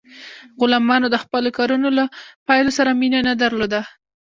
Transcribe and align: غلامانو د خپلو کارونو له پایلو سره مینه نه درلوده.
غلامانو 0.59 1.07
د 1.11 1.15
خپلو 1.23 1.49
کارونو 1.57 1.87
له 1.97 2.03
پایلو 2.47 2.71
سره 2.77 2.89
مینه 2.99 3.19
نه 3.27 3.33
درلوده. 3.41 3.81